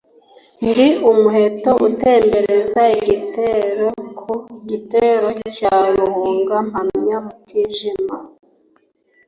Ndi 0.67 0.87
umuheto 1.11 1.71
utembereza 1.87 2.81
igitero, 2.99 3.89
ku 4.19 4.31
gitero 4.69 5.29
cya 5.55 5.77
Ruhunga 5.95 6.55
mpamya 6.67 7.17
Mutijima. 7.25 8.15